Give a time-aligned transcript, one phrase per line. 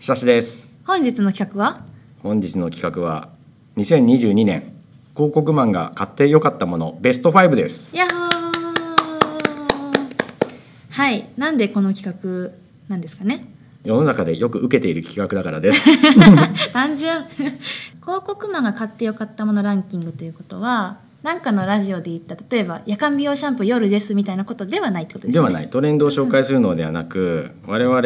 [0.00, 0.66] 久しです。
[0.86, 1.84] 本日の企画は？
[2.22, 3.28] 本日の企画は
[3.76, 4.62] 2022年
[5.14, 7.94] 広告マンが買ってよかったものベスト5です。
[7.94, 8.20] やっほー！
[10.90, 11.28] はい。
[11.36, 12.52] なんでこの企画
[12.88, 13.46] なんですかね？
[13.84, 15.84] 世の中でよく受けている企画だからです。
[16.72, 17.24] 単純。
[18.00, 25.40] 広告マンが買ってよかったものランキングということはなんかのラジオで言った例えば夜間美容シャンプー夜ですみたいなことではないってことですね。
[25.40, 25.68] ではない。
[25.68, 28.00] トレンドを紹介するのではなく我々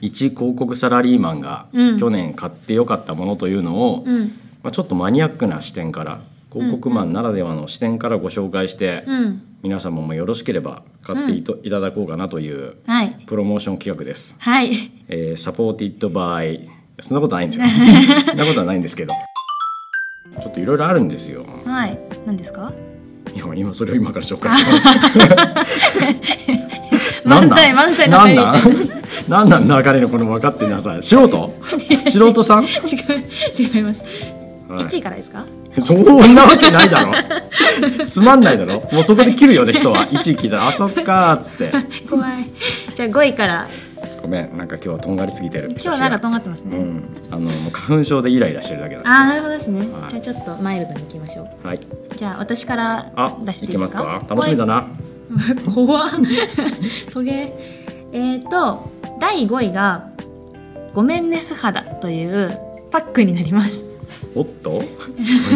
[0.00, 1.98] 一広告サラリーマンがうん。
[1.98, 4.26] 去年買ってよかったものというのを、うん。
[4.62, 6.20] まあ、ちょっとマニアックな視点から
[6.52, 9.42] 広告マンならではの視点からご紹介して、うん。
[9.62, 11.32] 皆様もよろしければ買って
[11.66, 13.10] いただこうかなというはい。
[13.26, 14.36] プロモーション企画です。
[14.38, 14.70] はい。
[15.08, 16.68] えーサポーティッドバイ
[17.00, 17.66] そんなことないんですよ。
[18.28, 19.12] そんなことはないんですけど。
[20.40, 21.44] ちょっといろいろあるんですよ。
[21.64, 21.98] はい。
[22.24, 22.72] 何ですか？
[23.34, 24.64] いや今それを今から紹介し
[25.12, 25.18] て
[27.28, 28.56] 漫才漫才のなん？
[28.56, 28.97] 入
[29.28, 31.02] りなん流れのこの分かってなさい。
[31.02, 31.54] 素人？
[32.10, 32.70] 素人さん、違う
[33.76, 34.02] 違います、
[34.68, 34.84] はい。
[34.84, 35.44] 1位からですか？
[35.80, 37.12] そんなわけないだろ。
[38.06, 38.80] つまんないだろ。
[38.92, 40.06] もうそこで切るよね人は。
[40.08, 41.70] 1位聞いたら「あそっか」っつって。
[42.08, 42.50] 怖い。
[42.96, 43.68] じゃあ5位から。
[44.20, 44.56] ごめん。
[44.56, 45.68] なんか今日はとんがりすぎてる。
[45.70, 47.04] 今日はなんかとんがってますね、うん。
[47.30, 50.10] あの花粉症でイライラしてるだけなんですああなるほどですね、はい。
[50.10, 51.44] じゃあちょっとマイルドにいきましょう。
[51.44, 51.80] よはい。
[52.16, 54.02] じゃあ私からあ出していきますか？
[54.02, 54.34] か？
[54.34, 54.86] 楽しみだな。
[55.72, 56.10] 怖っ
[57.12, 57.52] トゲ
[58.12, 60.08] えっ、と第5位が
[60.94, 62.58] 「ごめんね素肌」という
[62.90, 63.84] パックになります。
[64.34, 64.70] おっと？
[64.70, 64.82] こ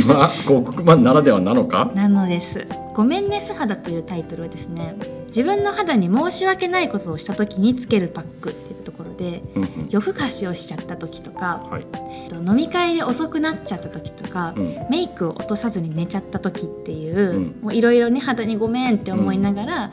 [0.08, 1.91] れは広告マンならではなのか？
[1.95, 9.89] なのです「ごめんね素肌」というタイトルはですね自分の肌に申し訳ないことをした時につけるパックっていうところでうんうん。
[9.91, 11.86] 夜更かしをしちゃった時とかはい。
[12.25, 14.77] えっと飲み会で遅くなっちゃった時とか、うん。
[14.91, 19.91] メイクを落とさずに寝ちゃった時っていういろいろね肌にごめんって思いながら、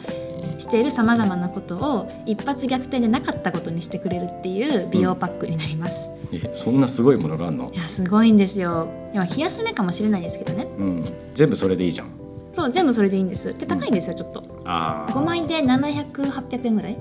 [0.59, 7.71] しているさまざまなことを一発逆転でなかったことにしてくれるっていう美容パックになります、えそんなすごいものがあるの？
[7.73, 8.87] いやすごいんですよ。
[9.11, 10.67] でも冷やす目かもしれないですけどね。
[10.77, 11.05] うん。
[11.33, 12.07] 全部それでいいじゃん。
[12.53, 13.57] そう全部それでいいんです。
[13.57, 14.43] で高いんですよちょっと。
[14.65, 16.99] あ5枚で700800円ぐらい。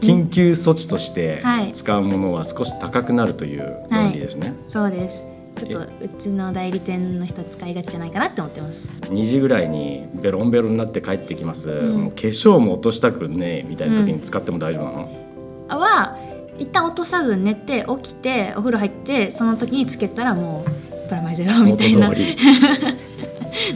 [0.00, 1.72] 緊急措置としてはい。
[1.72, 5.26] 使うものは少し高くなるという論理ですね、そうです
[5.66, 8.86] ちょっとうちの代理店の人は使いがちじゃないかなって思ってます。
[9.02, 12.02] 2時ぐらいにベロンベロンになって帰ってきます、ん。
[12.02, 16.18] もう化粧も落としたくねえみたいな時に使っても大丈夫なの、あは
[16.58, 22.10] 一旦落とさず寝て起きてお風呂入ってその時につけたらもうプラマイゼロみたいな。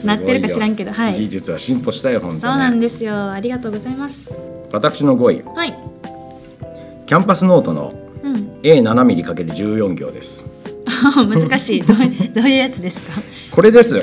[0.07, 1.15] なってるか知らんけどはい。
[1.15, 2.43] 技術は進歩したよ本当に。
[2.43, 3.33] そうなんですよ。
[3.33, 4.33] ありがとうございます。
[4.73, 5.79] 私の5位はい。
[7.07, 8.61] キャンパスノートのうん。
[8.63, 10.54] A7mm×14 行です
[11.27, 11.83] 難しい。
[11.83, 11.97] どう
[12.35, 13.21] どういうやつですか？
[13.51, 14.03] これです。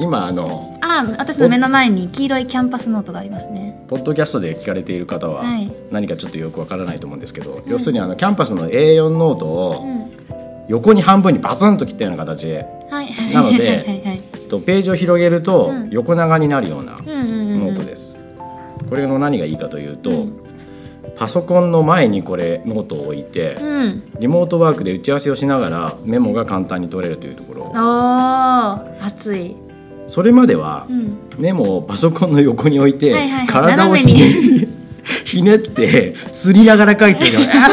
[0.00, 3.82] 今あのあ私の目の前に黄色いキャンパスノートがありますね。
[3.88, 5.72] ポッドキャストで聞かれている方ははい。
[5.90, 10.06] 何かちょっとよくわからないと思うんですけど、要するにあのキャンパスの A4 ノートうをん。
[10.68, 13.08] 横に半分にバツンと切ったような形で、はい。
[13.32, 13.76] なのではい。
[13.78, 14.02] はい。
[14.04, 14.20] はい。
[14.48, 15.88] とページを広げるとうん。
[15.90, 18.18] 横長になるようなノートです。
[18.90, 20.32] これの何がいいかというと、うん
[21.16, 24.12] パソコンの前にこれノートを置いて、うん。
[24.20, 27.62] リモートワークで打ち合わせをしながらメモが簡単に取れるというところ。
[27.62, 29.56] おー熱い。
[30.06, 31.18] それまではうん。
[31.38, 33.46] メモをパソコンの横に置いて、はいはいはい。
[33.46, 34.18] 体を斜めに。
[34.18, 34.66] ひ
[35.38, 37.68] ひねって釣りながら書いてたから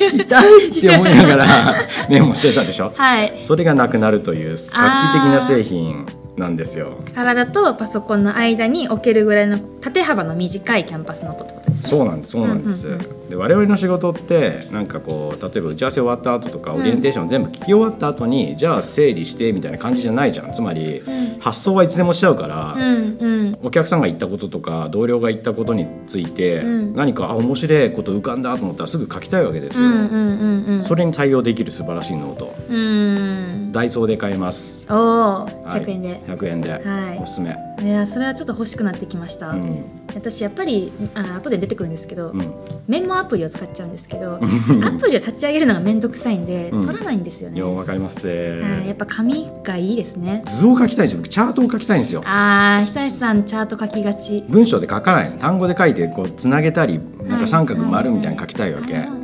[0.12, 1.74] 痛いって思いながら
[2.08, 2.92] メモしてたでしょ。
[2.96, 3.38] はい。
[3.42, 6.06] それがなくなるという画期的な製品
[6.36, 6.98] なんですよ。
[7.14, 20.52] 体とパソコンの間に置けるぐらいの縦幅の短いキャンパスノートってことですねそうなんですそうなんです、うんうんで我々の仕事ってなんかこう例えば打ち合わせ終わった後とかオリエンテーション全部聞き終わった後に、じゃあ整理してみたいな感じじゃないじゃん。
[20.52, 21.38] つまり、うん。
[21.38, 23.58] 発想はいつでもしちゃうから、うんうん。
[23.62, 26.94] お客さんが言ったこととか同僚が言ったことについて、うん。
[26.94, 30.82] 何かあ面白いこと浮かんだと思ったらすぐ書きたいわけですよ、うんうんうんうん。
[30.82, 32.52] それに対応できる素晴らしいノート。
[32.68, 33.70] うん。
[33.70, 34.86] ダイソーで買えます。
[34.90, 34.98] おお
[35.44, 35.84] はい。
[35.84, 36.78] 100円で、100円で、は
[37.14, 37.18] い。
[37.18, 39.84] おすすめ、い、やそれはちょっと欲しくなってきました、うん。
[40.14, 42.54] 私やっぱりあ後で出てくるんですけど、うん、
[42.86, 44.36] メモアプリを使っちゃうんですけど
[44.84, 46.84] アプリを立ち上げるのがめんどくさいんで、うん。
[46.84, 50.42] 取らないんですよね、わかりますね、はい、やっぱ紙がいいですね。
[50.46, 51.18] 図を書きたいんですよ。
[51.18, 52.22] 僕チャートを書きたいんですよ。
[52.26, 54.44] あー久石さんチャート書きがち。
[54.48, 55.38] 文章で書かないの。
[55.38, 59.08] 単語で書いてこうつなげたりなんはいか三角丸みたいに書きたいわけ、はいはい。
[59.08, 59.19] うんうんうんうんうん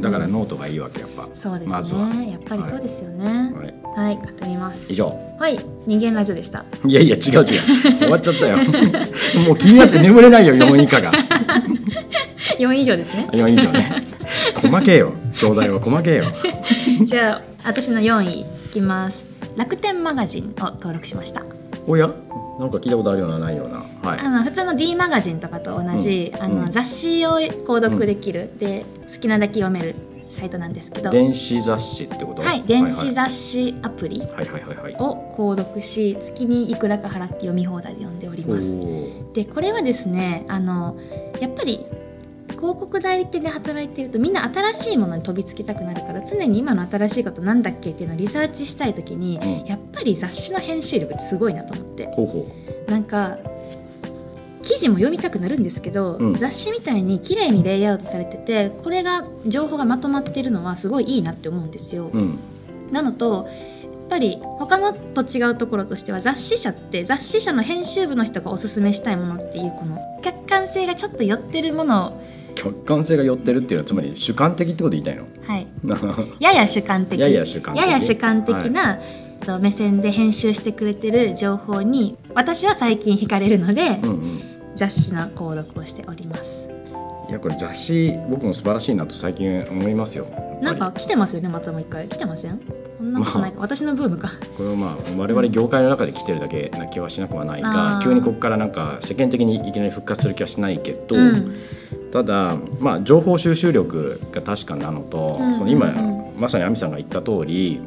[0.00, 1.28] だからノートがいいわけやっぱ。
[1.32, 2.08] そうですね、まずは。
[2.08, 3.52] やっぱりそうですよね。
[3.94, 4.92] はい、はい、買ってみます。
[4.92, 5.14] 以上。
[5.38, 5.58] はい。
[5.86, 6.64] 人間ラジオでした。
[6.86, 7.44] いやいや違う違う。
[7.98, 8.56] 終わっちゃったよ。
[9.46, 11.12] もう気になって眠れないよ4以下が
[12.58, 13.28] 4以上ですね。
[13.32, 14.04] 4以上ね。
[14.54, 15.12] 細けえよ。
[15.40, 16.24] 兄弟は細けえよ。
[17.04, 19.24] じゃあ私の4位いきます。
[19.56, 21.42] 楽天マガジンを登録しました。
[21.86, 22.10] おや？
[22.60, 23.78] なんか聞いたことあるようなないような。
[24.02, 24.20] はい。
[24.20, 26.52] あの普通の D マガジンとかと同じ、あうん。
[26.52, 26.60] うん。
[26.66, 29.96] の雑誌を購読できる、で好きなだけ読める
[30.28, 31.10] サイトなんですけど。
[31.10, 32.42] 電子雑誌ってこと？
[32.42, 38.76] はい電子雑誌アプリを購読し月にいくらか払って読み放題で読んでおります。
[39.32, 40.96] でこれはですねあの
[41.40, 41.86] やっぱり
[42.60, 49.66] 広告代理店で働いてるとみんな新しいものに飛びつきたくなるから常に今の新しいことなんだっけっていうのをリサーチしたい時に、うん。
[49.66, 52.06] やっぱり雑誌の編集力ってすごいなと思って。
[52.08, 52.46] ほうほ
[52.86, 53.38] なんか
[54.62, 56.34] 記事も読みたくなるんですけど、うん。
[56.34, 62.10] 雑誌みたいに綺麗にレイアウトされててこれが情報がまとまってるのはすごいいいなって思うんですよ。
[62.12, 62.38] ううん。
[62.92, 63.48] なのと
[63.82, 75.24] やっぱり他のと違うところとしては雑誌社って雑誌社の編集部の人がおすすめしたいものっていうこの客観性がちょっと寄ってるものを客観性が寄ってるっていうのはつまり主観的ってこと言いたいの？
[75.46, 75.66] はい。
[76.40, 77.18] やや主観的。
[77.18, 77.84] やや主観的。
[77.84, 78.98] やや主観的な、
[79.44, 84.40] と目線で編集してくれてる情報に私は最近惹かれるので、うんうん。
[84.76, 86.68] 雑誌の購読をしております。
[87.28, 90.26] いやこれ雑誌僕も素晴らしいなと最近思いますよ。
[90.62, 92.08] なんか来てますよねまたもう一回。
[92.08, 92.60] 来てません？
[93.00, 94.28] こんなことないか、私のブームか。
[94.58, 101.56] これはまあ我々業界の中で来てるだけな気はしなくはないが急にここからなんか世間的にいきなり復活する気はしないけど、うん。
[102.12, 105.54] ただまあ情報収集力が確かなのと、うん。
[105.54, 107.82] その今、うんまさに亜美さんが言った通り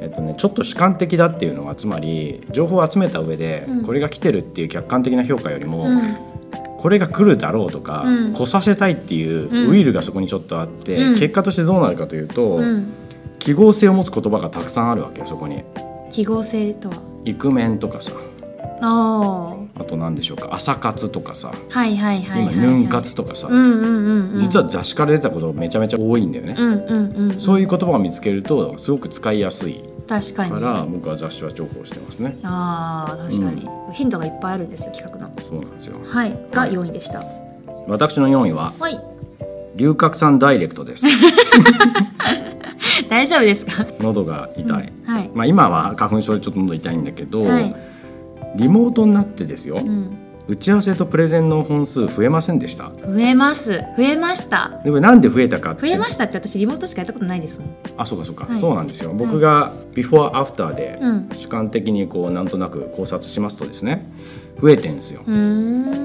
[0.00, 3.84] えっとね、ちょっと主観的だっていうのはつまり情報を集めた上で、うん。
[3.84, 6.16] これが来てるっていう客観的な評価よりも、うん。
[6.78, 8.34] これが来るだろうとか、うん。
[8.34, 9.68] 来させたいっていううん。
[9.68, 11.14] ウィルがそこにちょっとあって、うん。
[11.14, 12.92] 結果としてどうなるかというと、うん
[13.44, 15.62] 記号性を持つ言葉がたくさんあるわけよそこに。
[16.10, 16.96] 記号性とは？
[17.26, 18.12] イクメンとかさ。
[18.80, 19.82] あー。
[19.82, 20.48] あと何でしょうか。
[20.50, 21.52] 朝活とかさ。
[21.68, 24.40] はいはいはいはい、今はい、ヌン活とかさ、うんうんうんうん。
[24.40, 27.38] 実は雑誌から出たことめちゃめちゃ多いんだよね、うんうんうんうん。
[27.38, 29.84] そういう言葉を見つけるとすごく使いやすい。
[30.08, 30.52] 確かに。
[30.52, 32.38] から僕は雑誌は重宝してますね。
[32.44, 35.38] あー確かに、ヒントがいっぱいあるんですよ企画の。
[35.38, 35.96] そうなんですよ。
[36.02, 36.32] はい。
[36.50, 37.22] が4位でした。
[37.88, 38.98] 私の4位ははい。
[39.76, 41.04] 龍角散ダイレクトです
[43.08, 43.86] 大丈夫ですか？
[44.00, 45.30] 喉が痛い、はい。
[45.34, 47.74] まあ今は花粉症でちょっと喉痛いんだけど、はい。
[48.56, 50.10] リモートになってですよ、うん。
[50.46, 52.90] 打ち合わせとプレゼンの本数増えませんでした？
[53.04, 53.80] 増えます。
[53.96, 54.80] 増えました。
[54.84, 57.68] でもなんで増えたか増えましたって私リモートしかやったことないですもん。
[57.96, 58.58] あそうかそうか、はい。
[58.60, 59.12] そうなんですよ。
[59.14, 61.28] 僕がビフォーアフターでうん。
[61.32, 64.06] 主観的にこうなんとなく考察しますとですね
[64.60, 65.22] 増えてんですよ。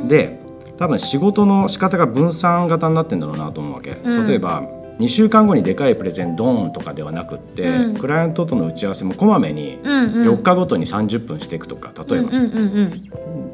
[0.08, 0.40] で
[0.78, 4.26] 多分仕事の仕方が分散型になってんだろうなと思うわけ、うん。
[4.26, 4.64] 例えば
[5.00, 7.98] 2週間後にでかいプレゼンドーンとかではなくって、うん。
[7.98, 10.28] クライアントとの打ち合わせもこまめにうんうん。
[10.28, 12.31] 4日ごとに30分していくとか例えば、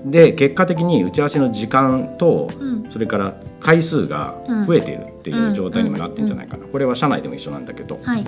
[0.05, 2.89] で結果的に打ち合わせの時間と、うん。
[2.89, 8.23] それから回数が増えているっていう状態にもなってんじゃないかな、これは社内でも一緒なんだけど、はい。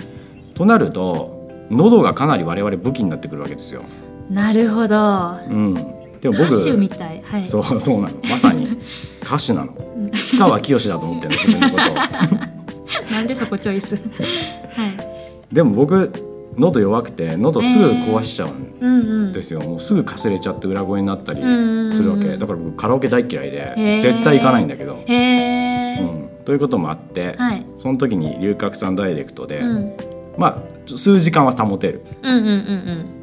[0.54, 3.82] となると喉がかなり我々武器になってくるわけですよ。
[4.30, 5.38] なるほど。
[5.48, 5.74] うん、
[6.20, 7.22] でも歌僕手みたい。
[7.24, 7.46] はい。
[7.46, 8.20] そうそうなの。
[8.30, 8.78] まさに
[9.22, 9.72] 歌手なの。
[9.72, 10.10] うん。
[10.10, 12.47] 氷川きよしだと思ってるの自分のことを
[13.10, 13.96] なんでそこチョイス？
[13.96, 15.54] はい。
[15.54, 16.12] でも僕
[16.56, 19.32] 喉弱くて喉すぐ壊しちゃうんうんうん。
[19.32, 21.92] ですよ、もうすぐかすれちゃって裏声になったりうんうんうん。
[21.92, 22.36] するわけ。
[22.36, 27.64] だから僕カラオケ大嫌いで絶対行かないんだけど、へえ、うん、ということもあって、はい。
[27.76, 29.92] その時に龍角散ダイレクトで、うん。
[30.36, 30.62] まあ
[30.96, 32.54] 数時間は保てるうんうんうんう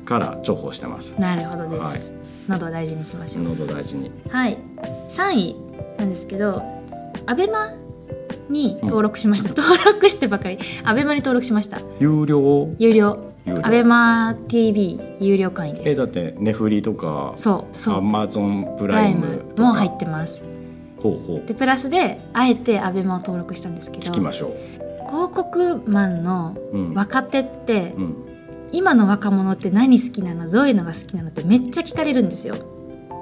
[0.02, 0.06] ん。
[0.06, 1.20] から重宝してます。
[1.20, 2.26] なるほどです、はい。
[2.50, 4.12] 喉を大事にしましょう、喉大事に。
[4.30, 4.58] はい。
[5.10, 5.56] 3位
[5.98, 6.62] なんですけど
[7.26, 7.72] アベマ
[8.50, 10.58] に登録しました、 登録してばかり。
[10.84, 11.80] アベマに登録しました。
[12.00, 12.70] 有料？
[12.78, 13.20] 有料。
[13.62, 15.90] アベマ TV 有料会員です。
[15.90, 17.98] えだってネフリとかそうそう。
[17.98, 20.44] アマゾンププライムも入ってます。
[20.98, 21.48] ほうほう。
[21.48, 24.56] でプラスであえてアベマを登録したんですけど聞きましょ
[25.08, 26.94] 広告マンのう、うん。
[26.96, 28.16] 若手って、うん、
[28.72, 30.50] 今の若者って何好きなの？
[30.50, 31.30] どういうのが好きなの？
[31.30, 32.56] ってめっちゃ聞かれるんですよ。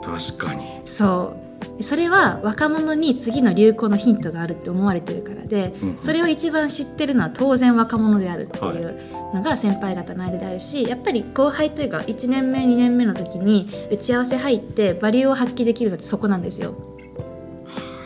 [0.01, 0.63] 確かに。
[0.85, 1.52] そう
[1.83, 8.97] それは若者に次の流行のヒントがあるって思われてるからで、うんそれを一番知ってるのは当然若者であるっていう
[9.33, 16.75] のが先輩方の間であるしやっぱり後輩というか1年目2年目の時に打ち合わせ入ってバリューを発揮できるのってそこなんですよ。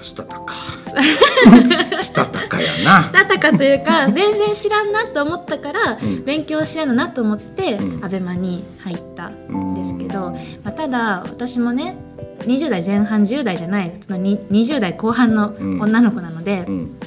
[0.01, 0.55] したたか。
[1.99, 3.03] したたかやな。
[3.03, 6.23] したたかというか全然知らんなと思ったから、うん。
[6.23, 8.05] 勉強しやなと思って、うん。
[8.05, 11.97] アベマに入ったうんですけど、まあ、ただ私もね
[12.39, 15.81] 20代前半10代じゃない普通のに20代後半のうん。
[15.81, 16.97] 女の子なので、うん。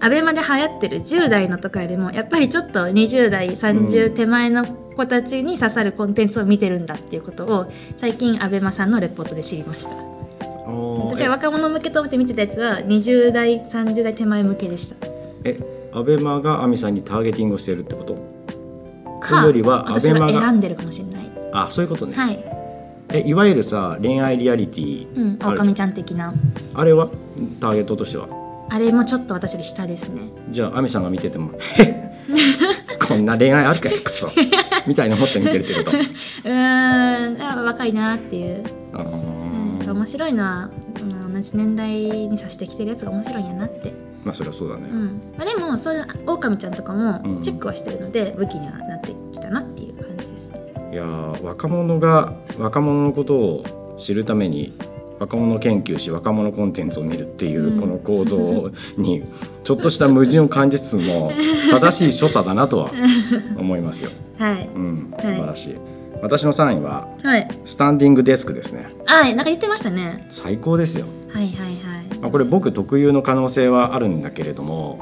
[0.00, 9.90] アベマで流行ってる10代のとかよりもやっぱりちょっと20代30手前の子たちに刺さるコンテンツを見てるんだっていうことを最近アベマさんのレポートで知りました。
[10.66, 14.96] 私は若者向けと思って見てたやつは20代30代手前向けでした。
[15.44, 15.58] え
[15.92, 18.14] アベマがアミさんにターゲティングをしてるってこと？
[19.20, 21.30] かうよりはアベマが選んでるかもしれない。
[21.52, 22.44] あそういうことね、はい、
[23.12, 26.32] えいわゆるさ恋愛リアリティうん、あるオオカミちゃん的な。
[26.74, 27.08] あれは？
[27.60, 28.28] ターゲットとしては？
[28.70, 30.22] あれもちょっと私より下ですね。
[30.50, 31.82] じゃあ亜美さんが見てても「へ
[32.94, 34.30] っこんな恋愛あるかよクソ」
[34.86, 35.90] みたいな思って見てるってこと？
[35.92, 38.62] うーんあ若いなっていう、
[38.94, 39.90] あー。
[39.90, 43.92] うん、面白いのは、うん、同じ年代にさしてきてるやつが面白いんやなって、
[44.24, 45.20] まあそりゃそうだね、うん。
[45.36, 47.42] まあ、でもそういうオオカミちゃんとかもうん。
[47.42, 49.91] チェックはしてるので、武器にはなってきたなっていう
[50.92, 54.76] いやー若者が若者のことを知るために
[55.18, 59.22] 若者研究し若者コンテンツを見るっていううんこの構造に
[59.64, 61.32] ちょっとした矛盾を感じつつも
[61.70, 62.90] 正しい所作だなとは
[63.56, 64.10] 思いますよ。
[64.38, 65.76] はいうん、はい素晴らしい。
[66.20, 68.90] 私の3位ははいスタンディングデスクですね。
[69.06, 71.06] あなんか言ってましたね最高ですよ。
[71.28, 74.98] はいはいはいまあ、これ僕特有の可能性はあるんだけれども、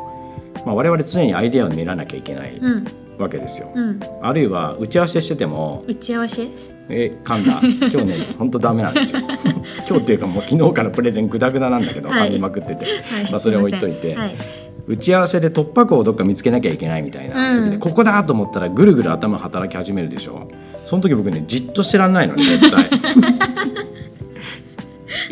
[0.65, 2.85] まあ、我々常にアイデアを練らなきゃいけないうん
[3.21, 3.71] わけですよ。
[3.75, 4.01] うん。
[4.23, 6.49] あるいは打ち合わせしてても打ち合わせ？
[6.89, 7.61] え噛んだ。
[7.89, 9.21] 今日ね 本当ダメなんですよ。
[9.89, 12.31] 今日っていうかもう昨日からプレゼングダグダなんだけどはい。
[12.31, 12.91] 噛みまくってて、は
[13.29, 13.31] い。
[13.31, 14.37] まあそれ置いといて、はい。
[14.87, 17.81] 打ち合わせで突破口をどっか見つけなきゃいけないみたいな時で、うん。
[17.81, 20.49] ここだと思ったらぐるぐる頭働き始めるでしょ。
[20.85, 22.91] その時僕ねじっとしてらんないのね絶対。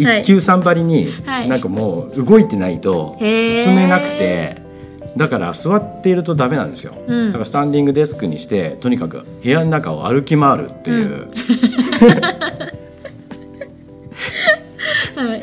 [0.06, 0.20] はい。
[0.20, 1.48] 一級三張りに、はい。
[1.48, 4.62] なんかもう動いてないと進めなくて
[5.18, 7.26] だから座っているとダメなんですよ、うん。
[7.26, 11.26] だからスタンディングデスクにしてとにかく部屋の中を歩き回るっていう、
[15.16, 15.42] はい。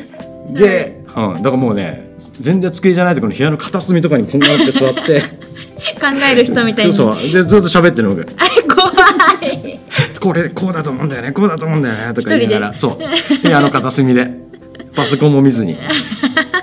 [0.54, 5.20] で、うん、だからもうね全然机じゃないところの部屋の片隅とかにこんなって座って。
[6.00, 6.94] 考える人みたいに。
[6.94, 7.16] そう。
[7.16, 8.24] でずっと喋ってるの僕
[8.74, 8.90] 怖
[9.42, 9.78] い。
[10.18, 12.76] これこうだと思うんだよねこうだと思うんだよねとか言いながら。
[12.76, 13.42] そう。
[13.42, 14.46] 部屋の片隅で。
[14.96, 15.76] パソコンも見ずに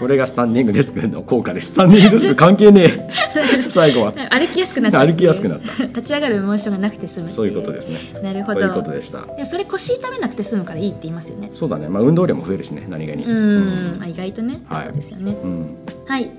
[0.03, 3.09] これがスタンディングデスクの効果ですスタンディングデスク関係ねえ。
[3.71, 4.11] 最後は。
[4.11, 4.99] 歩きやすくなった。
[4.99, 5.85] 歩きやすくなった。
[5.85, 7.29] 立ち上がるモーションがなくて済む。
[7.29, 7.99] そういうことですね。
[8.21, 8.59] なるほど。
[8.59, 9.19] ということでした。
[9.19, 11.47] いやそれ腰痛めなくて済むからいいって言いますよね。
[11.53, 11.87] そうだね。
[11.87, 13.23] まあ運動量も増えるしね何気に。
[13.23, 14.83] うーん、まあ、意外とね、はい。
[14.83, 15.37] そうですよね。
[15.41, 15.67] うん。
[16.05, 16.29] はい。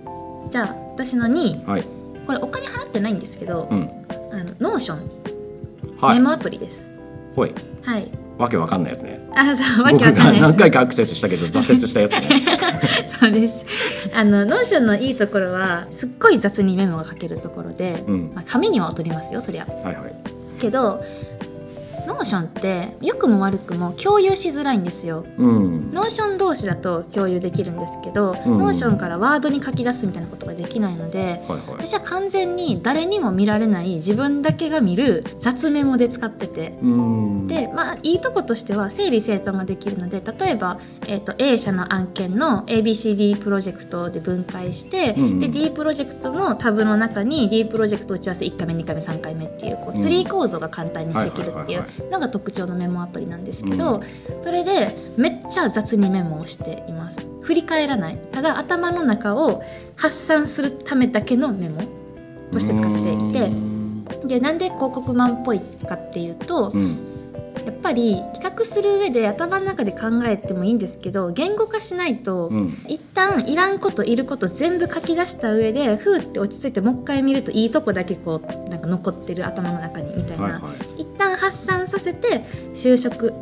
[0.51, 1.85] じゃあ私の2位はい。
[2.27, 3.89] これお金払ってないんですけど、うん。
[4.31, 4.99] あの Notion、
[6.03, 6.19] はい。
[6.19, 6.91] メモアプリです。
[7.35, 7.55] ほい。
[7.83, 9.21] はいわけわかんないやつね。
[9.35, 12.43] あそう僕わけわかんない何回かアクセスしたけど挫折したやつね。
[13.21, 13.65] そうです。
[14.13, 18.33] あの Notionのいいところはすっごい雑にメモが書けるところで、うん。
[18.35, 19.67] まあ、紙には取りますよそりゃ。
[19.67, 20.15] はいはい。
[20.61, 21.03] けど
[22.07, 25.25] Notionって良くも悪くも共有しづらいんですよ。
[25.39, 25.93] うん。
[25.93, 28.59] Notion同士だと共有できるんですけど、うん。
[28.59, 31.61] Notionから Word に書き出すみたいなことができないのではいはい。
[31.71, 36.79] 私は完全に誰にも見られない自分だけが見る雑メモで使ってて。
[36.81, 37.47] うん。
[37.47, 45.41] でまあいいとことしては整理整頓ができるので例えば、えー、と A 社の案件の ABCD プロジェクトで分解して、うんうん。
[45.41, 49.99] で D プロジェクトのタブの中に D プロジェクト打ち合わせ1回目2回目3回目っていうこううん。
[49.99, 54.43] ツリー構造が簡単にしていけるっていうのが特徴のメモアプリなんですけど、うん。
[54.43, 57.27] それでめっちゃ雑にメモをしています。
[57.43, 58.19] 振り返らない。
[58.33, 59.63] ただ頭の中を
[59.97, 61.83] 発散するためだけのメモ
[62.53, 64.29] として使っていてうん。
[64.29, 67.14] でなんで広告マンっぽいかっていうと、うん
[67.65, 72.79] やっぱり企画する上で頭の中で考えてもいいんですけど言語化しないと、うん。
[72.89, 80.59] 一旦いらんこといること全部書き出した上でふーって落ち着いてもう一回見るといいとこだけこうなんか残ってる頭の中にみたいな、はいは
[80.99, 81.03] い。
[81.03, 82.45] 一旦発散させて
[82.75, 83.33] 就職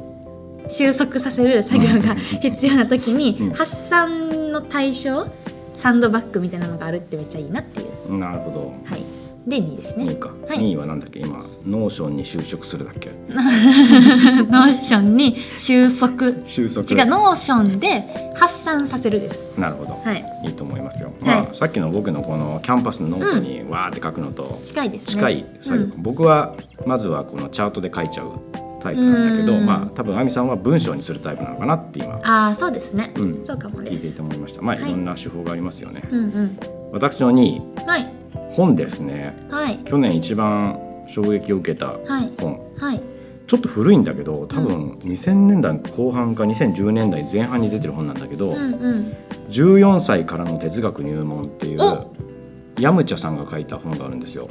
[0.68, 3.52] 収束させる作業が必要な時に、うん。
[3.52, 5.26] 発散の対象
[5.74, 8.18] サンドバッグみたいなのがあるってめっちゃいいなっていう。
[8.18, 8.72] なるほど。
[8.84, 10.04] はいで2位ですね。
[10.04, 10.58] 2位か、はい。
[10.58, 11.20] 2位はなんだっけ？
[11.20, 13.10] 今 Notionに収束するだっけ？
[13.28, 19.42] Notionに収束収束違うノーションで発散させるです。
[19.58, 20.24] なるほど、はい。
[20.44, 21.42] い、いと思いますよ、はい。
[21.44, 25.14] まあさっきの僕のこのキャンパスのノートにわーって書くのと近いですね。
[25.14, 25.44] 近い。
[25.60, 25.92] 作業、うん。
[26.02, 26.54] 僕は
[26.86, 28.32] まずはこのチャートで書いちゃう
[28.80, 29.66] タイプなんだけど、うん。
[29.66, 33.44] まあ多分亜美さんは文章にするタイプなのかなって今ああそうですね、うん。
[33.44, 34.62] そうかも聞いていですて思いました。
[34.62, 34.90] まあ、はい。
[34.90, 36.58] い、ろんな手法がありますよね、うんうん。
[36.92, 39.36] 私の2位はい本ですね。
[39.50, 39.78] はい。
[39.78, 42.32] 去年一番衝撃を受けたはい。
[42.38, 42.60] 本。
[42.78, 43.00] はい。
[43.46, 49.16] ちょっと古いんだけど多分2000年代後半か2010年代前半に出てる本なんだけど、うんうん。
[49.50, 52.12] 14歳からの哲学入門っていうお。
[52.78, 54.48] ヤムチャさんが書いた本があるんですよ。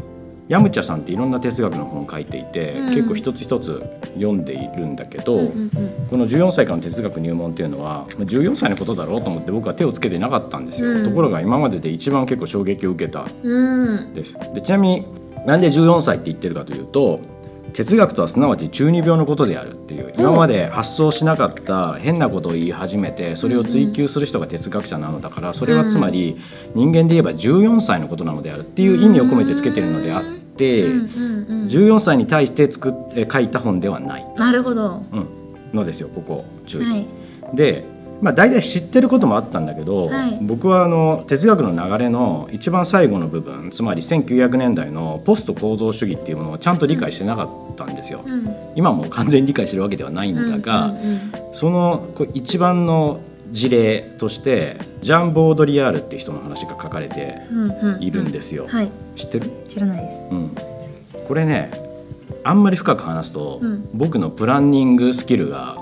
[0.51, 2.85] ヤムチャさんっていろんな哲学の本を書いていて、うん。
[2.87, 3.81] 結構一つ一つ
[4.15, 5.71] 読んでいるんだけど、うんうん
[6.11, 11.05] この14歳からの哲学入門っていうのはまあ14歳のことだろうと思って僕は手をつけてなかったんですよ、うん。
[11.05, 13.25] ところが今までで一番結構衝撃を受けた。
[13.43, 14.13] うん。
[14.13, 14.37] です。
[14.53, 15.05] でちなみに
[15.45, 17.21] なんで14歳って言ってるかというと
[17.71, 26.35] 哲学とはすなわち中二病のことであるっていう今まで発想しなかった変なことを言い始めてそれを追求する人が哲学者なのだからそれはつまり
[26.75, 30.40] 人間で言えば14歳のことなのであるっていう意味を込めてつけてるのであって
[30.85, 31.65] うんうんうん。
[31.67, 35.03] 14歳に対して作っえ書いた本ではない、なるほど。
[35.11, 35.27] うん、
[35.73, 36.85] のですよここ注意。
[36.85, 37.07] はい。
[37.53, 37.83] で
[38.21, 40.37] まあ、大体知ってることもあったんだけど、はい。
[40.43, 48.23] 僕はあの哲学の流れの一番最後の部分つまり1900年代のポスト構造主義っていうものをちゃんと理解してなかったんですよ。
[48.23, 48.55] うん。
[48.75, 51.31] 今も完全に理解してるわけではないんだが、うんうん。
[51.51, 57.41] そのこう一番の事例としてジャン・ボードリアールって人の話が書かれて
[57.99, 58.67] いるんですよ。
[58.67, 58.89] はい。
[59.15, 60.21] 知ってる、知らないです。
[60.31, 60.55] うん、
[61.27, 61.71] これね
[62.43, 63.89] あんまり深く話すと、うん。
[63.93, 65.77] 僕のプランニングスキルが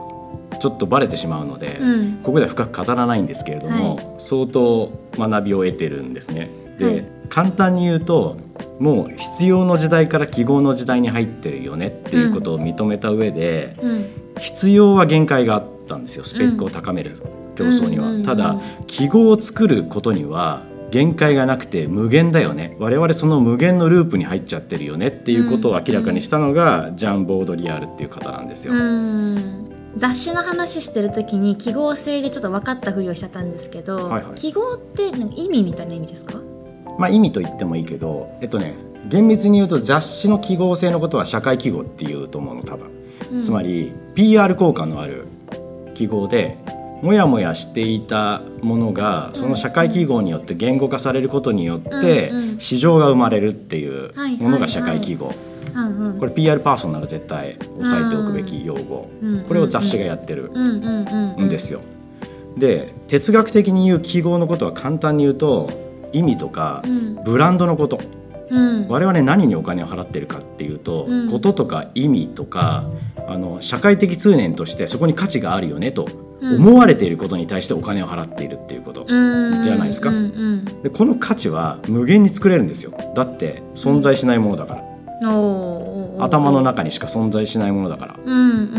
[0.60, 2.14] ちょっとバレてしまうので、うん。
[2.24, 6.50] ここでは深く語らないんですけれども、は相当学びを得てるんですね。
[6.78, 7.06] で、はい。
[7.30, 8.38] 簡単に言うと
[8.80, 14.06] もう必要の時代から記号の時代に入ってるよねっていうことを認めた上で、うん。
[14.40, 17.18] 必要は限界があったんですよスペックを高める
[17.56, 18.24] 競争には。
[18.24, 22.76] ただ記号を作ることには限界がなくて無限だよね。
[22.80, 25.08] 我々その無限のループに入っちゃってるよね。
[25.08, 28.74] っていうことを明らかにしたのが、ジャン・ボードリアールっていう方なんですよ。
[28.74, 29.70] うん。
[29.98, 34.36] 雑誌の話してる時に記号性でちょっと分かったふりをしちゃったんですけど、はいはい。
[34.36, 36.42] 記号って意味みたいな意味ですか？
[36.98, 38.76] まあ意味と言ってもいいけどえっとね
[39.08, 42.90] 厳密に言うと雑誌の記号性のことは社会記号っていうと思うの多分、
[43.32, 43.42] うん。
[43.42, 45.28] つまり PR 効果のある
[46.00, 46.58] 記号で
[47.02, 55.34] もやもやしていたものがその社会記号によって言語化されることによって市場が生まれるっていうはいものが社会記号。
[56.20, 59.10] これ PR パーソンなら絶対押さえておくべき用語。
[59.22, 61.82] うんこれを雑誌がやってるうんですよ。
[62.58, 65.70] で哲学的に言う記号のことは簡単に言うと
[66.12, 67.16] 意味とかうん。
[67.26, 68.00] ブランドのこと
[68.50, 68.88] うん。
[68.88, 71.32] 我々何にお金を払ってるかっていうと、うん。
[71.32, 72.90] こととか意味とか
[73.28, 76.08] あの社会的通念としてそこに価値があるよねと
[76.42, 79.62] 思われていることに対してお金を払っているっていうこと、うん。
[79.62, 80.12] じゃないですか。
[80.84, 82.94] でこの価値は無限に作れるんですよ。
[83.16, 84.84] だって存在しないものだから、
[86.20, 88.16] 頭の中にしか存在しないものだから、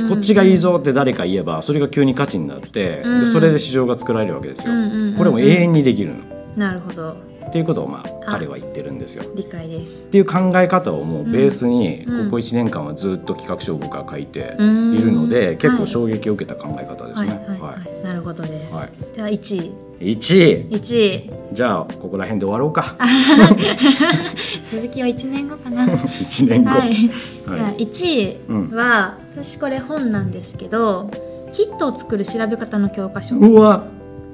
[0.08, 3.20] こっちがいいぞって誰か言えばそれが急に価値になって、うん。
[3.20, 4.72] でそれで市場が作られるわけですよ、
[5.18, 7.16] これも永遠にできるのなるほど。
[7.49, 9.25] っていうことをまあ彼は言ってるんですよ。
[9.35, 10.05] 理解です。
[10.07, 12.25] っていう考え方をもうベースにうん。
[12.27, 14.94] ここ1年間はずっと企画書を僕は書いてうん。
[14.94, 17.31] いるので結構はい衝撃を受けた考え方ですね。
[17.61, 18.88] はいなるほどです、はい。
[19.14, 19.59] じゃあ1位。
[19.61, 19.64] は
[20.01, 20.77] い、1位。
[20.77, 21.31] 1位。
[21.53, 22.96] じゃあここら辺で終わろうか。
[24.70, 25.85] 続きは1年後かな。
[25.88, 31.11] 1年後、はい、じゃあはい1位は、私これ本なんですけど
[31.53, 33.37] ヒットを作る調べ方の教科書。
[33.37, 33.87] うわ。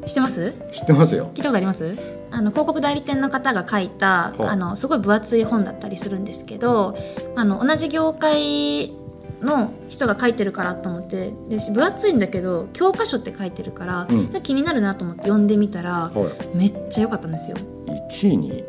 [0.04, 0.54] 知ってます？
[0.70, 1.30] 知ってますよ。
[1.34, 1.96] 聞いたことあります？
[2.30, 6.96] あの広告代理店の方が書いたあのすごい分厚い本だったりするんですけど
[7.34, 8.92] あの同じ業界
[9.40, 14.42] の人が書いてるからと思ってで分厚いんだけど教科書って書いてるから、うん。
[14.42, 17.56] 気になるなと思って読んでみたらはめっちゃ良かったんですよ。
[17.86, 18.64] い、1位に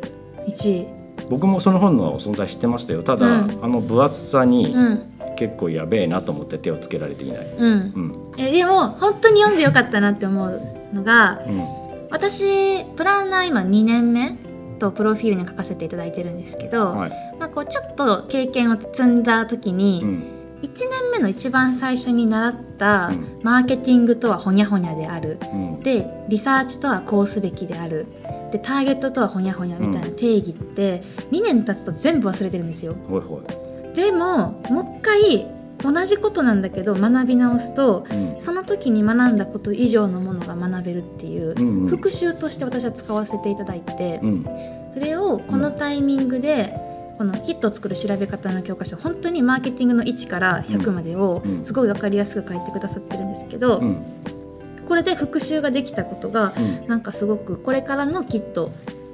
[0.46, 0.88] ？1位。
[1.30, 3.02] 僕もその本の存在知ってましたよ。
[3.02, 3.58] ただ、うん。
[3.62, 5.02] あの分厚さにうん
[5.36, 7.46] 結構やべえなと思って手をつけられていない。
[7.46, 10.60] うんうんえでも本当に読んでよかったなって思う
[10.92, 14.36] のがうん私プランナー今2年目
[14.78, 17.10] とプロフィールに書かせていただいてるんですけど、はい。
[17.38, 20.22] まあ、こうちょっと経験を積んだ時に、うん。
[20.62, 23.40] 1年目の一番最初に習ったうん。
[23.42, 25.38] マーケティングとはほにゃほにゃである。
[25.52, 25.78] うん。
[25.80, 28.06] でリサーチとはこうすべきである。
[28.52, 32.94] でターゲットとはほにゃほにゃみたいな定義って2年経つと全部忘れてるんですよ。
[33.08, 33.94] ほいほい。
[33.94, 38.40] でももう一回同じことなんだけど学び直すとうん。
[38.40, 41.88] その時に学んだこと以上のものが学べるっていううんうん。
[41.88, 44.44] 復習として私は使わせていただいてうん。
[44.92, 46.74] それをこのタイミングで
[47.16, 51.64] このヒットを作る調べ方の教科書本当にマーケティングの1から100までをうん。
[51.64, 54.04] すごい分かりやすく書いてくださってるんですけど、うん。
[54.86, 56.88] これで復習ができたことがうん。
[56.88, 58.70] なんかすごくこれからのきっと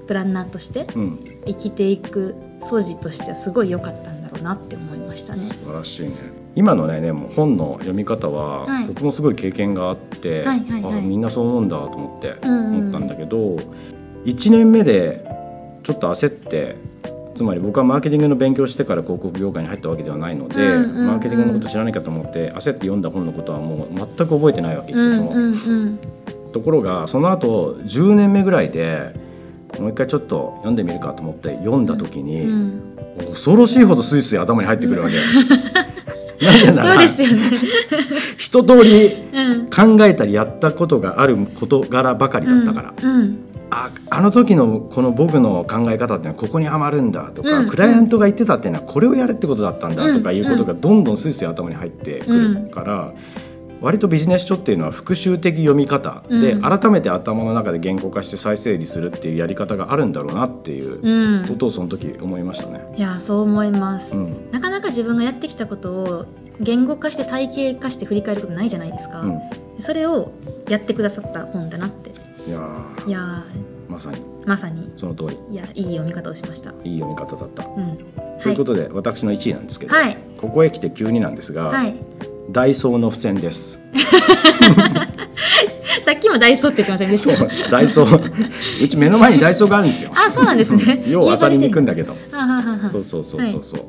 [0.06, 1.18] プランナーとしてうん。
[1.46, 5.40] 生きていく素地としてはすごい良かったんだろうなって思いましたね。
[5.40, 6.14] 素晴らしいね
[6.56, 8.86] 今のねでも本の読み方は、はい。
[8.86, 10.98] 僕もすごい経験があって、はいはいはい。
[10.98, 13.56] あみんなそう思うんだと思って思ったんだけど、
[14.24, 15.26] 1年目で
[15.82, 16.76] ちょっと焦って
[17.34, 21.06] つまり僕はマーケティングの勉強してから広告業界に入ったわけではないので、うんうんうん。
[21.08, 25.30] マーケティングのこと知らないかと思って焦って読んだ本のことはもう全く覚えてないわけ一うん冊も。
[25.32, 25.52] うん。
[25.52, 25.98] うん
[26.52, 29.12] ところがその後10年目ぐらいで
[29.80, 32.96] もう一回ちょっと読んでみるかと思って読んだ時に、うん。
[33.30, 35.16] 恐ろしいほどスイスイ頭に入ってくるわけ。
[36.40, 37.42] なぜならそうですよね。
[38.36, 39.70] 一通りうん。
[39.70, 53.12] 考えたりやったことがある事柄ばかりだったから、うんああの時のこの僕の考え方ってのはここにはまるんだとか、うんクライアントが言ってたっていうのはこれをやれってことだったんだとかうんいうことがどんどんスイスイ頭に入ってくるから、
[53.80, 56.62] 割とビジネス書っていうのは復習的読み方で、うん。
[56.62, 61.46] 改めて頭の中で言語化して再整理するっていうやり方があるんだろうなっていううん。
[61.46, 62.86] ことをその時思いましたね。
[62.96, 64.50] いやそう思います、うん。
[64.50, 66.26] なかなか自分がやってきたことを
[66.60, 69.40] 言語化して体系化して振り返ることないじゃないですか、うん。
[69.80, 70.32] それを
[70.68, 72.10] やってくださった本だなって。
[72.48, 73.44] いやーいや
[73.88, 74.16] まさに。
[74.16, 74.92] ーまさに。
[74.96, 75.38] その通り。
[75.50, 76.72] いやいい読み方をしました。
[76.84, 77.96] いい読み方だった、うん。
[78.40, 80.16] ということで私の1位なんですけど、はい。
[80.38, 81.94] ここへ来て急になんですが、はい
[82.50, 83.80] ダイソーの付箋です。
[86.02, 88.84] さっきもダイソーって言ってませんでしそうたダイソー。
[88.84, 90.10] うち目の前にダイソーがあるんですよ。
[90.14, 91.04] あそうなんですね。
[91.08, 92.14] ようあさりに行くんだけど。
[92.30, 93.80] ははははそうそうそうそうそう、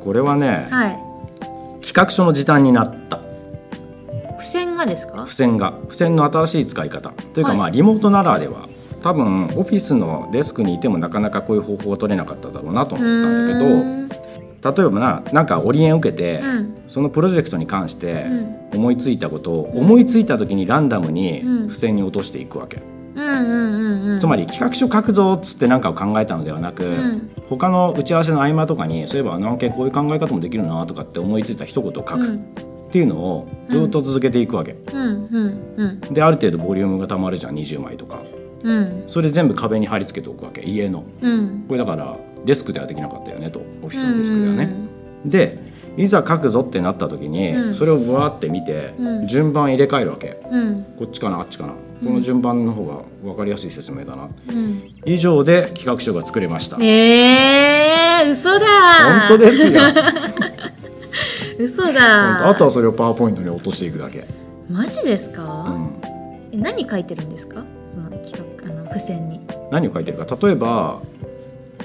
[0.00, 0.98] これはね、はい。
[1.80, 3.20] 企画書の時短になった。
[4.38, 5.22] 付箋がですか？
[5.24, 5.74] 付箋が。
[5.82, 7.10] 付箋の新しい使い方。
[7.34, 7.58] というか、はい。
[7.58, 8.68] まあリモートならでは。
[9.02, 14.19] 多分オフィスのデスクにいてもなかなかこういう方法が取れなかっただろうなと思ったんだけど
[14.62, 16.76] 例えばななんかオリエン受けて、うん。
[16.86, 18.26] そのプロジェクトに関して
[18.72, 21.68] う思いついたことを思いついた時にランダムにうん。
[21.68, 22.82] 付箋に落としていくわけ、
[24.18, 27.30] つまり企画書書くぞっつって何かを考えたのではなく、ん。
[27.48, 32.40] 他の打ち合わせの合間とかにそういえばあの案件こういう考え方もできるなとかって思いついた一言を書くっ
[32.90, 34.76] ていうのをずっと続けていくわけ、
[36.10, 38.20] である程度ボリュームがたまるじゃん20枚とか。
[38.62, 39.04] うん。
[39.06, 41.04] それ全部壁に貼り付けておくわけ家の。
[41.22, 41.64] うん。
[41.66, 44.72] これだからデスクではできなかったよねとオフィスのデスクではね、
[45.24, 45.58] で
[45.96, 47.74] いざ書くぞってなった時に、うん。
[47.74, 49.26] それをブワーって見て、うん。
[49.26, 50.40] 順番入れ替えるわけ。
[50.50, 50.84] うん。
[50.96, 51.72] こっちかなあっちかな。
[51.72, 54.82] この順番の方が分かりやすい説明だな、うん。
[55.04, 58.66] 以上で企画書が作れました、えー、嘘だ。
[59.28, 59.82] 本当ですよ。
[61.58, 62.48] 嘘だ。
[62.48, 64.26] あとはそれをパワーポイントに落としていくだけ、
[64.70, 65.90] マジですか、うん、
[66.52, 67.62] え何書いてるんですか？
[67.92, 68.32] その企
[68.64, 69.40] 画あの付箋に。
[69.70, 70.38] 何を書いてるか。
[70.40, 71.02] 例えば、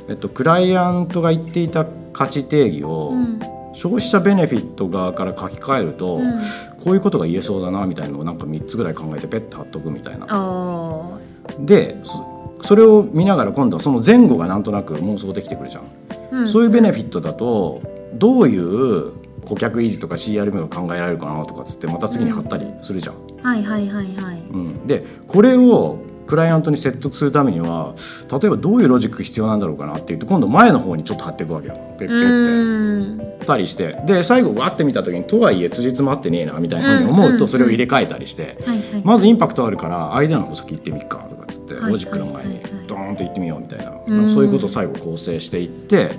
[0.07, 3.39] えっと、クライアントが言っていた価値定義を、うん。
[3.73, 6.39] 消費者ベネフィット側から書き換えると、うん。
[6.83, 10.27] こういうことが言えそうだなみたいなのをなんか3つぐらい考えてペッて貼っとくみたいな。
[10.29, 11.19] あ
[11.59, 15.83] でそそれを見ながら今度はその前後がなんとなく妄想できてくるじゃん。
[15.83, 17.81] ー、うん、そういうベネフィットだと
[18.13, 19.13] どういう
[19.45, 23.15] 顧客維持とか CRM が考えられるかなとかっつってまた次に貼ったりするじゃん。
[23.41, 24.39] はいはいはいはい。
[24.51, 27.93] うん、でこれをクライアントに説得するためには
[28.31, 31.75] 例えばどういうロジック必要なんだろうかなっていうと今度前の方にちょっと貼っていくわけよ。
[31.97, 33.45] ペッペうッて。
[33.45, 34.01] たりして。
[34.05, 38.57] で最後わって見た時にとはいえ辻褄合ってねえなみたいなふうに思うとそれを入れ替えたりして、
[39.03, 44.29] まずインパクトあるからアイデアの法則言ってみっかとかっつってはいロジックの前にドーンと言ってみようみたいな。
[44.29, 46.11] そういうことを最後構成していって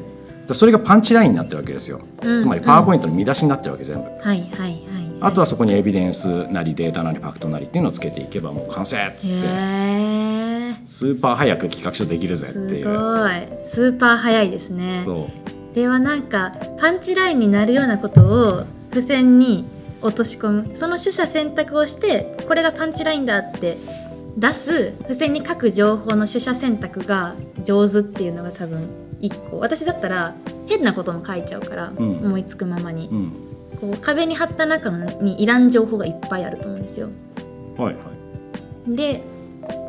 [0.47, 2.01] でそれがパンチラインになってるわけですよ。
[2.23, 2.41] うん。
[2.41, 4.03] つまりパワーポイントの見出しになってるわけ全部。
[4.03, 4.86] はいはいはい
[5.21, 9.37] あとはそこにエビデンスなりデータなりファクトなりっていうのをつけていけばもう完成っつって。
[10.85, 12.83] スーパー早く企画書できるぜってすごいう。
[12.83, 13.65] い。
[13.65, 15.03] スーパー早いですね。
[15.05, 15.75] そう。
[15.75, 19.67] ではなんかパンチラインになるようなことを付箋に
[20.03, 20.77] 落とし込む。
[20.77, 23.79] その取捨選択をしてこれがパンチラインだって
[24.37, 28.89] 出す付箋に書く情報の取捨選択が上手っていうのが多分
[29.21, 29.59] 一個。
[29.59, 30.35] 私だったら
[30.67, 32.19] 変なことも書いちゃうから、うん。
[32.19, 33.46] 思いつくままに、うん
[33.81, 37.09] こう壁に貼った中にいらん情報がいっぱいあると思うんですよ。
[37.77, 38.01] はいは
[38.89, 38.97] い。
[38.97, 39.23] で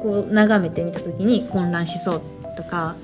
[0.01, 2.21] こう眺めてみた時に混乱しそう
[2.55, 2.95] とか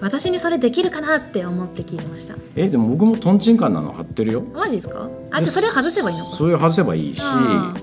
[0.00, 2.34] 私にそれできるかなって思って聞いてました。
[2.56, 4.42] えでも僕もトンチンカンなの貼ってるよ。
[4.42, 5.08] マジですか？
[5.30, 6.36] あじゃあそれを外せばいいのか。
[6.36, 7.74] それを外せばいいしあ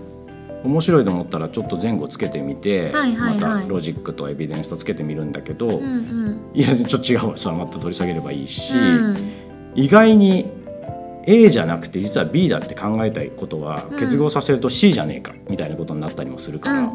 [0.64, 3.40] 面白いと思ったらちょっと前後つけてみて、はいはいはい。
[3.40, 6.52] またロジックとエビデンスとつけてみるんだけど、うんうん。
[6.54, 9.18] いやちょっと違うわさまた取り下げればいいし、うん。
[9.76, 10.50] 意外に
[11.28, 14.00] A じゃなくて実は B だって考えたいことはうん。
[14.00, 16.92] 結合させると C じゃねえかみたいなことになったりもするから、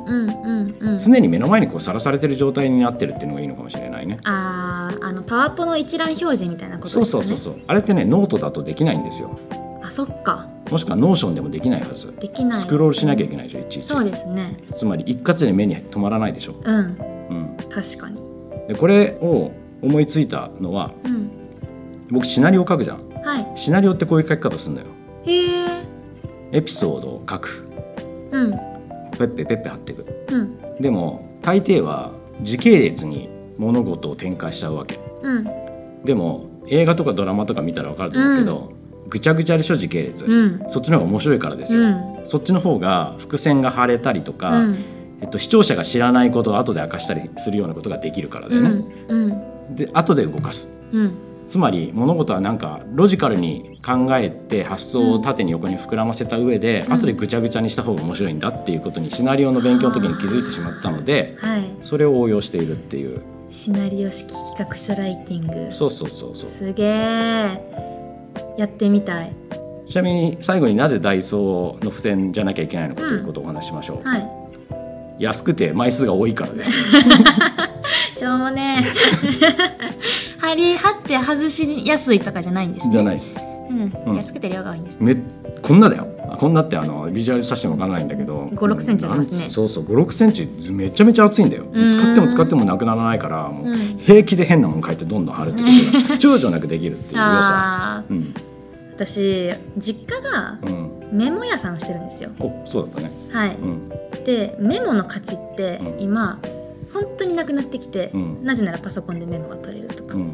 [0.98, 4.18] 常に目の前にこうさらされてる状態になってるっていうのがいいのかもしれないね。
[4.24, 7.62] あーあのパワポの一覧表示みたいなことですそうそうそうそう。
[7.66, 9.38] あれってねノートだとできないんですよ。
[9.82, 10.46] あそっか。
[10.70, 12.14] もしくは Notionでもできないはず。
[12.20, 12.56] できないね。
[12.56, 13.86] スクロールしなきゃいけないでしょいちいち。
[13.86, 14.56] そうですね。
[14.76, 16.76] つまり一括で目に止まらないでしょ、うん。
[16.76, 16.80] う
[17.34, 18.20] ん、確かに。
[18.68, 19.50] でこれを
[19.82, 21.30] 思いついたのはうん。
[22.10, 23.52] 僕シナリオ書くじゃんはい。
[23.54, 24.86] シナリオってこういう書き方するのよ。
[25.24, 25.90] へえ。
[26.52, 27.68] エピソードを書く。
[28.32, 28.50] うん。
[28.52, 30.06] ペッペペッペ貼っていく。
[30.30, 30.58] うん。
[30.80, 33.28] でも大抵は時系列に
[33.58, 34.98] 物事を展開しちゃうわけ。
[35.22, 35.44] うん。
[36.04, 38.72] でも映画とかドラマとか見たら分かると思うけど、
[39.08, 40.64] ぐちゃぐちゃでしょ時系列、うん。
[40.68, 42.20] そっちの方が面白いからですよ、うん。
[42.24, 44.78] そっちの方が伏線が張れたりとか、うん。
[45.20, 48.68] えっと、視聴者が知らないことを後で明かしたりするようなことができるからだよね、
[49.08, 49.22] うん。
[49.22, 49.74] うん。
[49.74, 50.74] で後で動かす。
[50.92, 56.92] うんつまり物事はなんかロジカルに考えて発想を縦に横に膨らませた上で、うん。
[56.92, 61.64] 後でぐちゃぐちゃにした方が面白いんだっていうことにシナリオの勉強の時に気づいてしまったのではい。
[61.80, 63.20] それを応用しているっていう。
[63.50, 65.72] シナリオ式企画書ライティング。
[65.72, 66.50] そうそうそうそう。
[66.50, 67.58] すげえ
[68.56, 69.32] やってみたい。
[69.88, 74.30] ちなみに最後になぜダイソーの付箋じゃなきゃいけないのかということをお話ししましょう、はい。
[75.18, 76.78] 安くて枚数が多いからです。
[78.16, 78.84] しょうもね
[80.50, 82.92] え貼り貼って外しやすいとかじゃないんですね。
[82.92, 83.40] じゃないです。
[83.40, 83.92] うん。
[84.06, 84.16] うん。
[84.16, 84.98] 安くて量が多いんです。
[85.00, 85.22] ねめ
[85.62, 86.08] こんなだよ。
[86.28, 88.46] あこんなってあのビジュアルさせてもわからないんだけど。
[88.46, 89.48] 5 6センチありますね。
[89.48, 89.84] そうそう。
[89.84, 91.64] 5 6センチめちゃめちゃ厚いんだよ。
[91.72, 91.90] うん。
[91.90, 93.76] 使っても使ってもなくならないからもううん。
[93.98, 98.34] 平気で変なもん書いてどんどん貼るってことが躊躇なくできるっていう良さうん。
[98.94, 101.00] 私実家がうん。
[101.12, 102.30] メモ屋さんしてるんですよ。
[102.38, 103.12] おそうだったね。
[103.30, 103.88] はい、うん。
[104.24, 106.00] でメモの価値ってうん。
[106.00, 106.38] 今、
[107.02, 108.44] 本当になくなってきて、うん。
[108.44, 110.26] なぜならパソコンでメモが取れるとか、うん。
[110.26, 110.32] も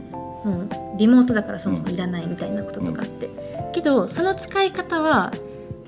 [0.94, 3.30] うリモートだからそもそもいらないみたいなこととかあって、
[3.72, 5.32] けどその使い方は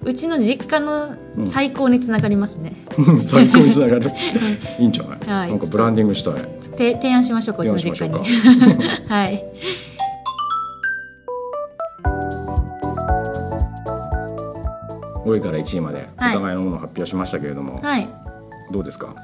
[0.04, 2.72] うちの実家の最高につながりますね、
[3.22, 4.10] 最高につながる。
[4.78, 5.50] いいんじゃない、はい。
[5.50, 6.34] なんかブランディングしたい。
[6.60, 7.66] 提提案しましょうかう。
[7.66, 8.18] ちの実家に。
[9.08, 9.44] はい。
[15.24, 18.08] 5位から1位までおはい互いのものを発表しましたけれども、はい。
[18.70, 19.14] どうですか？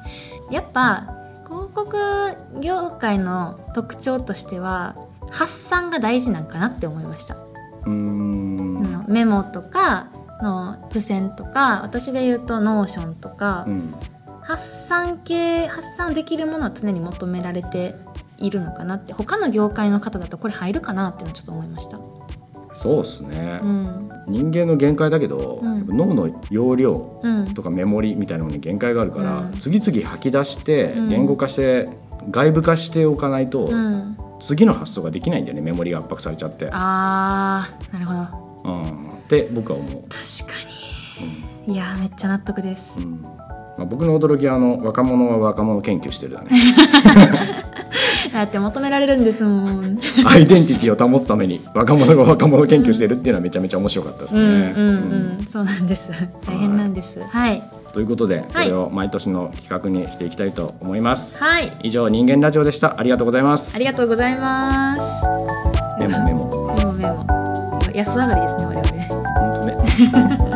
[0.51, 1.07] やっぱ
[2.61, 4.97] 業界の特徴としては
[5.31, 10.09] 発散が大事なんかなって思いました、うーんメモとか
[10.43, 13.95] の付箋とか私で言うと Notionとか、うん。
[14.43, 17.95] 発散系発散できるものは常に求められて
[18.37, 21.99] いるのかなって他の業界の方だとこれ入るかなっていうのをちょっと思いました。
[22.75, 24.11] そうですね、うん。
[24.27, 25.87] 人間の限界だけど、うん。
[25.87, 27.55] 脳の容量うん。
[27.55, 29.53] とかメモリみたいなものに限界があるから、うん。
[29.55, 31.09] 次々吐き出してうん。
[31.09, 31.88] 言語化して
[32.31, 36.69] 外部化しておかないと、うん、次の発想ができないんだよねメモリが圧迫されちゃって。
[36.73, 38.45] あーなるほど。
[38.65, 39.93] うん、って僕は思う。
[40.09, 40.59] 確か
[41.67, 41.75] に。
[41.75, 42.95] いやーめっちゃ納得です。
[42.99, 43.23] うん。
[43.77, 46.51] まあ、僕の驚きはあの若者は若者研究してるだね。
[48.33, 49.99] だって求められるんですもん。
[50.27, 54.43] アイデンティティを保つために若者が若者研究してるっていうのはめちゃめちゃ面白かったですね。
[54.43, 55.39] うんうんううん。
[55.39, 56.11] んそうなんです。
[56.47, 57.21] 大変なんです。
[57.21, 57.63] はい
[57.94, 58.68] ということでこはい。
[58.68, 61.42] れを毎年の企画にしていきたいと思います。
[61.42, 61.72] はい。
[61.85, 62.98] 以上人間ラジオでした。
[62.98, 63.76] ありがとうございます。
[63.76, 65.02] ありがとうございます。
[66.00, 66.74] メモメモ。
[66.76, 67.24] メモメモ。
[67.94, 68.85] 安上がりですね我々
[69.38, 70.54] 本当ね。